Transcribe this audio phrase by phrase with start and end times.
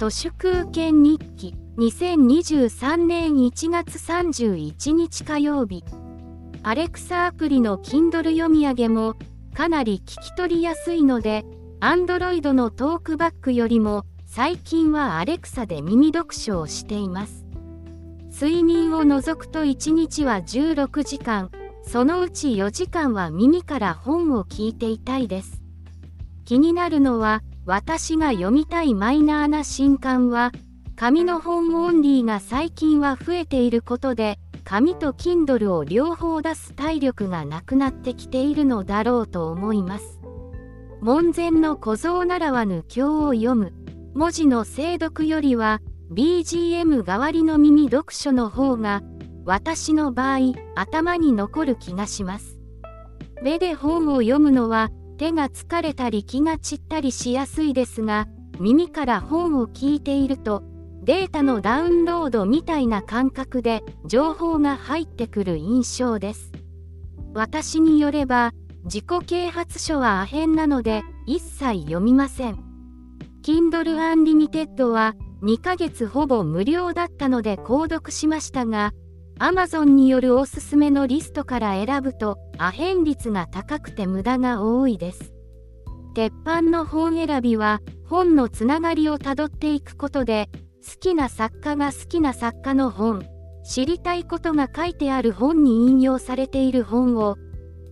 [0.00, 1.54] 都市空権日記。
[1.76, 5.84] 2023年1月31日火曜日。
[6.62, 9.16] アレクサアプリの Kindle 読み上げも
[9.52, 11.44] かなり聞き取りやすいので
[11.80, 17.44] Android のトークバックよりも最近はアレクサで耳読書をしています。
[18.32, 21.50] 睡眠を除くと1日は16時間。
[21.82, 25.60] そのうち4時間は耳から本を聞いていたいです。
[26.46, 30.50] 気になるのは私が読みたいマイナーな新刊は
[30.96, 40.18] 紙の本オンリーが最近は増えていることで紙と Kindle を両方出す体力がなくなってきているのだろうと思います。
[41.00, 43.72] 門前の小僧ならわぬ経を読む。
[44.14, 45.80] 文字の精読よりは
[46.12, 49.00] BGM 代わりの耳読書の方が
[49.44, 52.58] 私の場合頭に残る気がします。
[53.44, 58.26] 目で本を読むのは手が疲れたり気が散ったりしやすいですが
[58.58, 60.62] 耳から本を聞いていると
[61.02, 66.52] データのダウンロードみたいな感覚で情報が入ってくる印象です。
[67.34, 68.52] 私によれば
[68.84, 72.64] 自己啓発書はアヘンなので一切読みません。
[73.42, 78.94] Kindle Unlimited は2ヶ月ほぼ無料だったので購読しましたが
[79.40, 85.32] Amazon によるおすすめのリストから選ぶとアヘン率が高くて無駄が多いです。
[86.14, 90.50] 鉄板の本選びは本のつながりをたどっていくことで
[90.86, 93.24] 好きな作家が好きな作家の本
[93.64, 97.38] 知りたいことが書いてある本に引用されている本を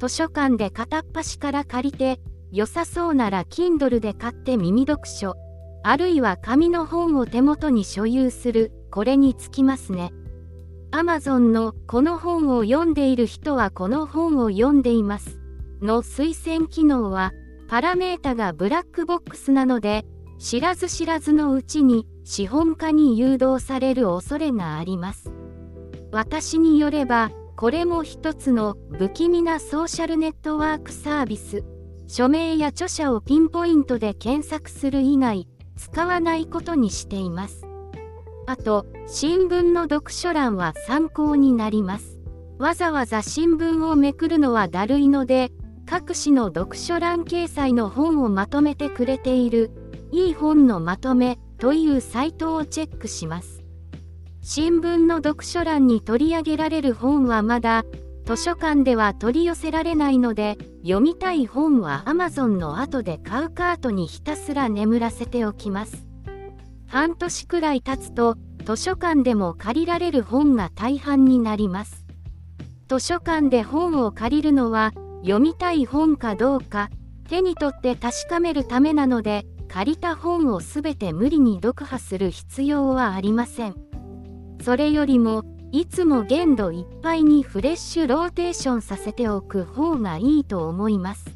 [0.00, 2.18] 図書館で片っ端から借りて
[2.50, 5.36] 良さそうなら Kindle で買って耳読書
[5.84, 10.10] あるいは紙の本を手元に所有するこれにつきますね。
[10.96, 15.38] Amazon のこの本を読んでいる人はこの本を読んでいます。
[15.82, 17.34] の推薦機能は
[17.68, 20.06] パラメータがブラックボックスなので
[20.38, 25.30] 知らず知らずのうちに資本家に誘導される恐れがあります。
[26.12, 31.62] 私によればこれも一つの不気味なソーシャルネットワークサービス。
[32.06, 37.66] 署名や著者をピンポイントで検索する以外使わないことにしています。
[38.46, 42.18] あと新聞の読書欄は参考になります。
[42.58, 45.50] わざわざ新聞をめくるのはだるいので
[45.84, 49.70] 各紙の読書欄掲載の本をまとめてくれている
[50.10, 53.62] いい本のまとめというサイトをチェックします。
[54.40, 57.84] 新聞の読書欄に取り上げられる本はまだ
[58.24, 66.06] 図書館では取り寄せられないので読みたい本は Amazon の後で買うカートにひたすら眠らせておきます。
[66.86, 72.04] 半年くらい経つと図書館でも借りられる本が大半になります。
[72.88, 74.92] 図書館で本を借りるのは
[75.22, 76.88] 読みたい本かどうか
[77.28, 83.74] 手に取って確かめるためなので借りた本を全て無理に読破する必要はありません。
[84.62, 91.35] それよりもいつも限度いっぱいにフレッシュローテーションさせておく方がいいと思います。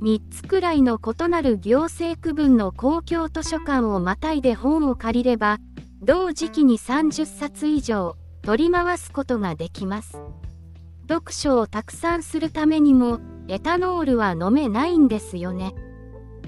[0.00, 5.58] 3つくらいの異なる行政区分の公共図書館をまたいで本を借りれば
[6.02, 10.18] 同時期に30冊以上取り回すことができます。
[11.06, 15.74] 読書をたくさんするためにもエタノールは飲めないんですよね。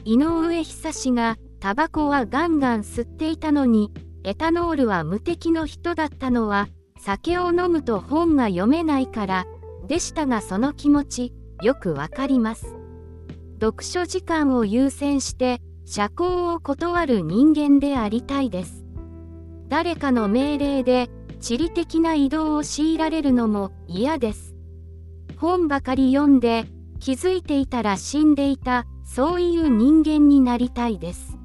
[0.05, 3.93] 井上久志がタバコはガンガン吸っていたのに
[4.25, 6.69] エタノールは無敵の人だったのは
[6.99, 9.47] 酒を飲むと本が読めないから
[9.87, 12.82] でしたがその気持ちよくわかります。
[13.63, 18.85] 読書時間を優先して社交を断る人間でありたいです。
[19.69, 21.09] 誰かの命令で
[21.39, 24.57] 地理的な移動を強いられるのも嫌です。
[25.37, 26.65] 本ばかり読んで
[26.99, 31.39] 気づいていたら死んでいたそういう人間になりたいです。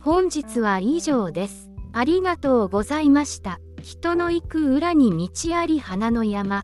[0.00, 1.68] 本日は以上です。
[1.92, 3.60] ありがとうございました。
[3.82, 6.62] 人の行く裏に道あり花の山。